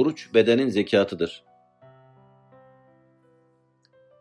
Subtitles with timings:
[0.00, 1.44] Oruç bedenin zekatıdır.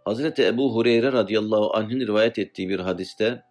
[0.06, 3.44] Hazreti Ebu Hureyre radıyallahu anh'ın rivayet ettiği bir hadiste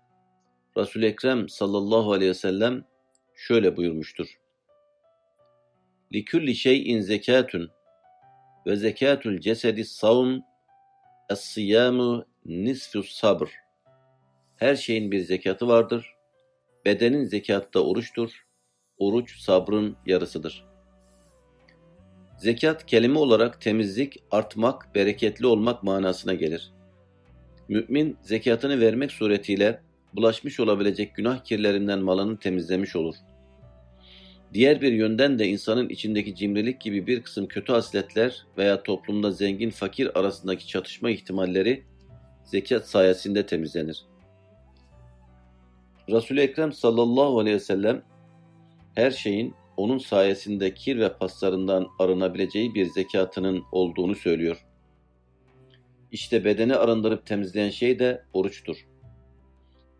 [0.76, 2.84] Resul-i Ekrem sallallahu aleyhi ve sellem
[3.34, 4.38] şöyle buyurmuştur.
[6.14, 7.70] Likulli şeyin zekatun
[8.66, 10.44] ve zekatul cesedi savun
[11.30, 13.48] es-siyamu nisfus sabr.
[14.56, 16.14] Her şeyin bir zekatı vardır.
[16.84, 18.46] Bedenin zekatı da oruçtur.
[18.98, 20.67] Oruç sabrın yarısıdır.
[22.38, 26.72] Zekat kelime olarak temizlik, artmak, bereketli olmak manasına gelir.
[27.68, 29.80] Mümin zekatını vermek suretiyle
[30.14, 33.14] bulaşmış olabilecek günah kirlerinden malını temizlemiş olur.
[34.54, 39.70] Diğer bir yönden de insanın içindeki cimrilik gibi bir kısım kötü hasletler veya toplumda zengin
[39.70, 41.84] fakir arasındaki çatışma ihtimalleri
[42.44, 44.04] zekat sayesinde temizlenir.
[46.10, 48.02] Resul-i Ekrem sallallahu aleyhi ve sellem
[48.94, 54.66] her şeyin onun sayesinde kir ve paslarından arınabileceği bir zekatının olduğunu söylüyor.
[56.12, 58.88] İşte bedeni arındırıp temizleyen şey de oruçtur.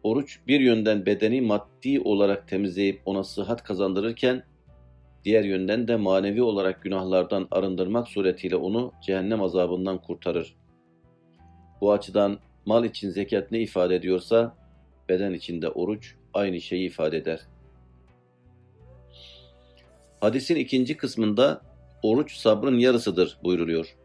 [0.02, 4.42] Oruç bir yönden bedeni maddi olarak temizleyip ona sıhhat kazandırırken,
[5.24, 10.56] diğer yönden de manevi olarak günahlardan arındırmak suretiyle onu cehennem azabından kurtarır.
[11.80, 14.56] Bu açıdan mal için zekat ne ifade ediyorsa,
[15.08, 17.40] beden içinde oruç aynı şeyi ifade eder.
[20.20, 21.60] Hadisin ikinci kısmında
[22.02, 23.96] oruç sabrın yarısıdır buyruluyor.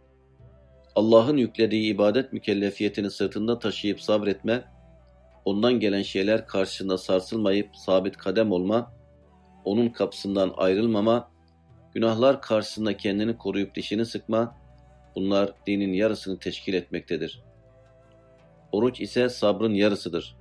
[0.96, 4.66] Allah'ın yüklediği ibadet mükellefiyetini sırtında taşıyıp sabretme,
[5.46, 8.94] ondan gelen şeyler karşısında sarsılmayıp sabit kadem olma,
[9.66, 11.32] onun kapısından ayrılmama,
[11.94, 14.56] günahlar karşısında kendini koruyup dişini sıkma,
[15.16, 17.44] bunlar dinin yarısını teşkil etmektedir.
[18.72, 20.38] Oruç ise sabrın yarısıdır.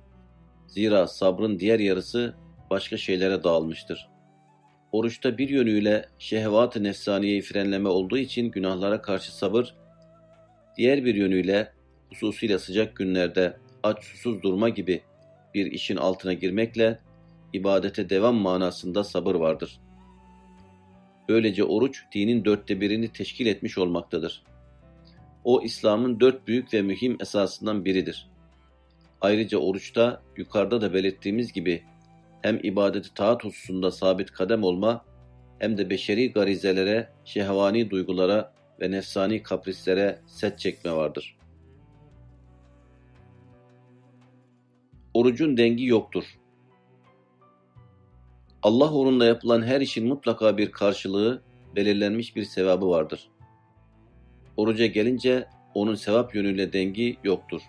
[0.67, 2.33] Zira sabrın diğer yarısı
[2.69, 4.12] başka şeylere dağılmıştır.
[4.93, 9.75] Oruçta bir yönüyle şehvat-ı nefsaniyeyi frenleme olduğu için günahlara karşı sabır,
[10.77, 11.71] diğer bir yönüyle
[12.09, 15.01] hususuyla sıcak günlerde aç susuz durma gibi
[15.53, 16.99] bir işin altına girmekle
[17.53, 19.79] ibadete devam manasında sabır vardır.
[21.29, 24.43] Böylece oruç dinin dörtte birini teşkil etmiş olmaktadır.
[25.43, 28.29] O İslam'ın dört büyük ve mühim esasından biridir.
[29.21, 31.83] Ayrıca oruçta yukarıda da belirttiğimiz gibi
[32.43, 35.05] hem ibadeti taat hususunda sabit kadem olma
[35.59, 41.37] hem de beşeri garizelere, şehvani duygulara ve nefsani kaprislere set çekme vardır.
[45.13, 46.23] Orucun dengi yoktur.
[48.63, 51.41] Allah uğrunda yapılan her işin mutlaka bir karşılığı,
[51.75, 53.29] belirlenmiş bir sevabı vardır.
[54.57, 57.61] Oruca gelince onun sevap yönüyle dengi yoktur.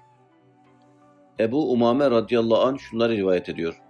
[1.40, 3.80] Ebu Umame radıyallahu anh şunları rivayet ediyor.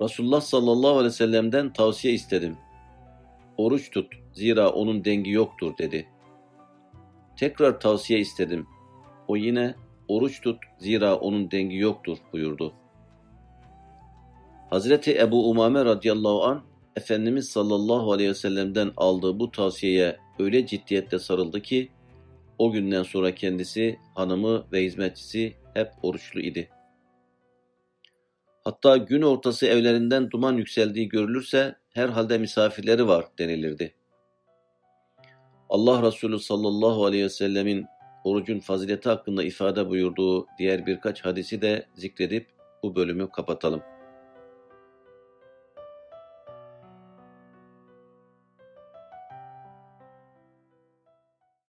[0.00, 2.56] Resulullah sallallahu aleyhi ve sellem'den tavsiye istedim.
[3.56, 6.06] Oruç tut, zira onun dengi yoktur dedi.
[7.36, 8.66] Tekrar tavsiye istedim.
[9.28, 9.74] O yine
[10.08, 12.72] oruç tut, zira onun dengi yoktur buyurdu.
[14.70, 16.62] Hazreti Ebu Umame radıyallahu an
[16.96, 21.88] Efendimiz sallallahu aleyhi ve sellem'den aldığı bu tavsiyeye öyle ciddiyetle sarıldı ki
[22.58, 26.68] o günden sonra kendisi, hanımı ve hizmetçisi hep oruçlu idi.
[28.64, 33.94] Hatta gün ortası evlerinden duman yükseldiği görülürse herhalde misafirleri var denilirdi.
[35.68, 37.86] Allah Resulü sallallahu aleyhi ve sellemin
[38.24, 42.46] orucun fazileti hakkında ifade buyurduğu diğer birkaç hadisi de zikredip
[42.82, 43.82] bu bölümü kapatalım.